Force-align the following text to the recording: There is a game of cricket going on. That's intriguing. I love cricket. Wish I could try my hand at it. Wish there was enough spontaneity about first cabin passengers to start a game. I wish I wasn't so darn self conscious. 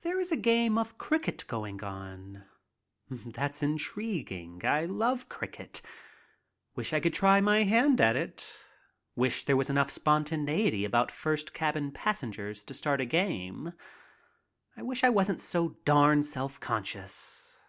There 0.00 0.18
is 0.18 0.32
a 0.32 0.36
game 0.36 0.76
of 0.76 0.98
cricket 0.98 1.44
going 1.46 1.80
on. 1.84 2.44
That's 3.08 3.62
intriguing. 3.62 4.62
I 4.64 4.84
love 4.84 5.28
cricket. 5.28 5.80
Wish 6.74 6.92
I 6.92 6.98
could 6.98 7.14
try 7.14 7.40
my 7.40 7.62
hand 7.62 8.00
at 8.00 8.16
it. 8.16 8.58
Wish 9.14 9.44
there 9.44 9.56
was 9.56 9.70
enough 9.70 9.92
spontaneity 9.92 10.84
about 10.84 11.12
first 11.12 11.54
cabin 11.54 11.92
passengers 11.92 12.64
to 12.64 12.74
start 12.74 13.00
a 13.00 13.04
game. 13.06 13.74
I 14.76 14.82
wish 14.82 15.04
I 15.04 15.10
wasn't 15.10 15.40
so 15.40 15.76
darn 15.84 16.24
self 16.24 16.58
conscious. 16.58 17.60